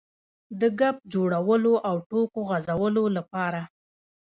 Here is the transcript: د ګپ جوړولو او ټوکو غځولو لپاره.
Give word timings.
د 0.59 0.61
ګپ 0.79 0.95
جوړولو 1.13 1.73
او 1.89 1.95
ټوکو 2.09 2.39
غځولو 2.49 3.03
لپاره. 3.17 3.61